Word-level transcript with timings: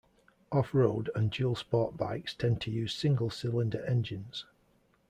Off-road 0.51 1.11
and 1.13 1.29
dual-sport 1.29 1.95
bikes 1.95 2.33
tend 2.33 2.59
to 2.59 2.71
use 2.71 2.91
single-cylinder 2.91 3.85
engines. 3.85 4.45